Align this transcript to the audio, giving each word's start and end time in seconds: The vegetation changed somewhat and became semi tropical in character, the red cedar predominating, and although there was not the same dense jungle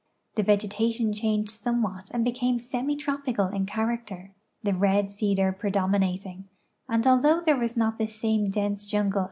The 0.33 0.41
vegetation 0.41 1.13
changed 1.13 1.51
somewhat 1.51 2.09
and 2.11 2.23
became 2.25 2.57
semi 2.57 2.95
tropical 2.95 3.49
in 3.49 3.67
character, 3.67 4.33
the 4.63 4.73
red 4.73 5.11
cedar 5.11 5.51
predominating, 5.51 6.49
and 6.89 7.05
although 7.05 7.39
there 7.41 7.55
was 7.55 7.77
not 7.77 7.99
the 7.99 8.07
same 8.07 8.49
dense 8.49 8.87
jungle 8.87 9.19